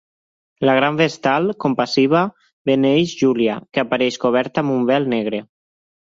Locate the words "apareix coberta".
3.83-4.63